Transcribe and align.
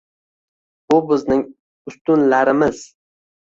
Bu 0.91 0.97
bizning 1.11 1.43
ustunlarimiz. 1.93 2.83